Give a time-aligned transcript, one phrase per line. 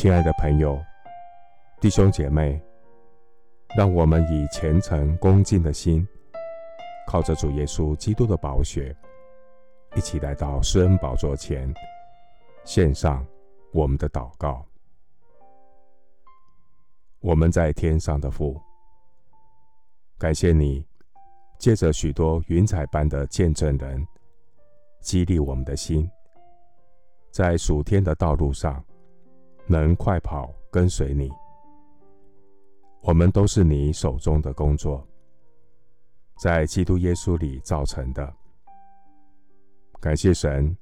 [0.00, 0.82] 亲爱的朋友、
[1.78, 2.58] 弟兄姐妹，
[3.76, 6.08] 让我们以虔诚恭敬的心，
[7.06, 8.96] 靠着主耶稣基督的宝血，
[9.94, 11.70] 一起来到施恩宝座前，
[12.64, 13.22] 献上
[13.74, 14.64] 我们的祷告。
[17.20, 18.58] 我们在天上的父，
[20.16, 20.82] 感谢你
[21.58, 24.02] 借着许多云彩般的见证人，
[25.02, 26.10] 激励我们的心，
[27.30, 28.82] 在属天的道路上。
[29.70, 31.30] 能快跑跟随你，
[33.02, 35.06] 我们都是你手中的工作，
[36.40, 38.34] 在基督耶稣里造成的。
[40.00, 40.76] 感谢神，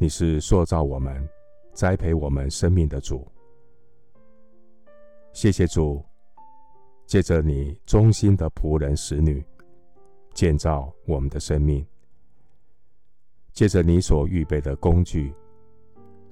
[0.00, 1.28] 你是塑造我们、
[1.74, 3.24] 栽培我们生命的主。
[5.32, 6.04] 谢谢主，
[7.06, 9.46] 借着你忠心的仆人、使女，
[10.34, 11.86] 建造我们的生命；
[13.52, 15.32] 借着你所预备的工具，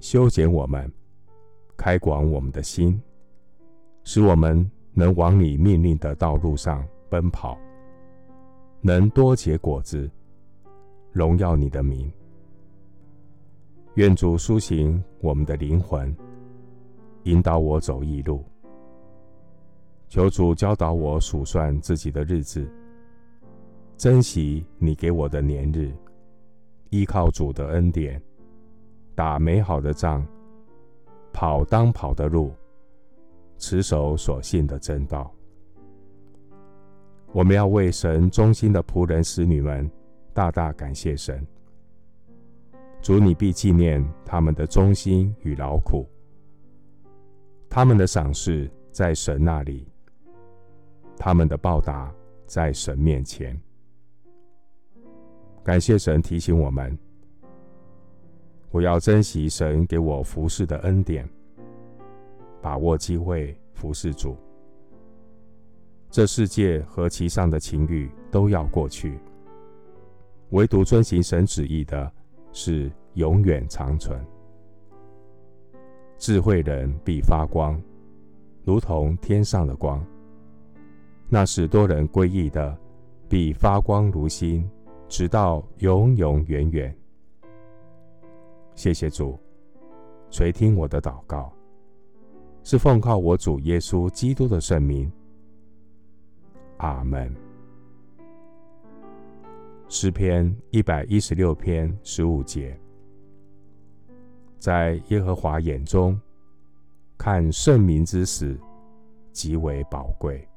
[0.00, 0.90] 修剪我们。
[1.76, 3.00] 开广我们的心，
[4.04, 7.58] 使我们能往你命令的道路上奔跑，
[8.80, 10.10] 能多结果子，
[11.10, 12.10] 荣耀你的名。
[13.94, 16.14] 愿主苏醒我们的灵魂，
[17.24, 18.44] 引导我走义路。
[20.08, 22.66] 求主教导我数算自己的日子，
[23.96, 25.90] 珍惜你给我的年日，
[26.90, 28.20] 依靠主的恩典，
[29.14, 30.26] 打美好的仗。
[31.42, 32.54] 跑当跑的路，
[33.58, 35.28] 持守所信的真道。
[37.32, 39.90] 我们要为神忠心的仆人、使女们
[40.32, 41.44] 大大感谢神。
[43.00, 46.06] 主，你必纪念他们的忠心与劳苦，
[47.68, 49.88] 他们的赏赐在神那里，
[51.16, 52.14] 他们的报答
[52.46, 53.60] 在神面前。
[55.64, 56.96] 感谢神提醒我们。
[58.72, 61.28] 我要珍惜神给我服侍的恩典，
[62.62, 64.34] 把握机会服侍主。
[66.10, 69.18] 这世界和其上的情欲都要过去，
[70.50, 72.10] 唯独遵行神旨意的
[72.52, 74.18] 是永远长存。
[76.16, 77.78] 智慧人必发光，
[78.64, 80.00] 如同天上的光；
[81.28, 82.74] 那使多人归义的，
[83.28, 84.66] 必发光如星，
[85.08, 86.96] 直到永永远远。
[88.74, 89.38] 谢谢主，
[90.30, 91.52] 垂听我的祷告，
[92.64, 95.10] 是奉靠我主耶稣基督的圣名。
[96.78, 97.34] 阿门。
[99.88, 102.76] 诗篇一百一十六篇十五节，
[104.58, 106.18] 在耶和华眼中，
[107.18, 108.58] 看圣民之死
[109.32, 110.48] 极为宝贵。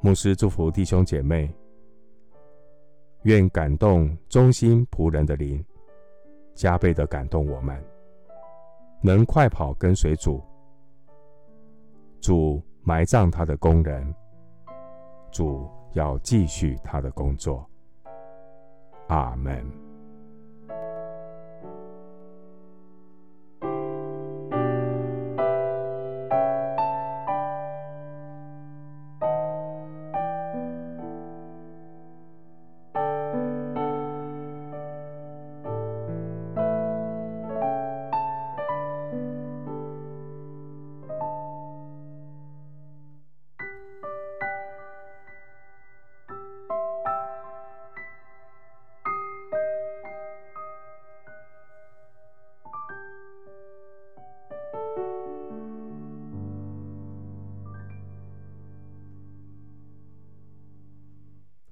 [0.00, 1.52] 牧师祝福弟兄姐妹，
[3.24, 5.62] 愿感动忠心仆人的灵。
[6.54, 7.82] 加倍的感动我们，
[9.02, 10.42] 能快跑跟随主。
[12.20, 14.14] 主埋葬他的工人，
[15.30, 17.68] 主要继续他的工作。
[19.08, 19.81] 阿门。